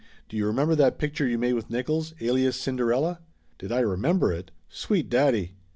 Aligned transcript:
do 0.29 0.35
you 0.35 0.47
remember 0.47 0.73
that 0.73 0.97
picture 0.97 1.27
you 1.27 1.37
made 1.37 1.53
with 1.53 1.69
Nickolls 1.69 2.15
Alias 2.21 2.59
Cinderella?" 2.59 3.19
Did 3.59 3.71
I 3.71 3.81
remember 3.81 4.31
it? 4.33 4.49
Sweet 4.67 5.11
daddy 5.11 5.53